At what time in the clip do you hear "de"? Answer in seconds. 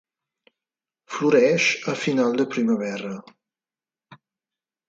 2.41-2.47